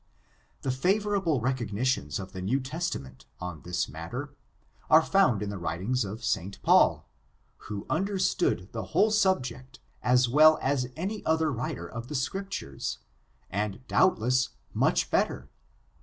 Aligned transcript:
The 0.63 0.71
favorable 0.71 1.41
recognitions 1.41 2.17
of 2.19 2.31
the 2.31 2.41
New 2.41 2.59
Testament 2.59 3.25
on 3.39 3.61
this 3.61 3.87
matter, 3.87 4.33
are 4.89 5.03
found 5.03 5.43
in 5.43 5.51
the 5.51 5.59
writings 5.59 6.03
of 6.03 6.23
St. 6.25 6.59
Paul, 6.63 7.07
who 7.69 7.85
understood 7.87 8.69
the 8.71 8.83
whole 8.97 9.11
subject 9.11 9.79
as 10.01 10.27
well 10.27 10.57
as 10.59 10.89
any 10.95 11.23
other 11.23 11.51
writer 11.51 11.87
of 11.87 12.07
the 12.07 12.15
Scriptures, 12.15 12.97
and, 13.51 13.85
doubtless, 13.87 14.49
much 14.73 15.11
better. 15.11 15.49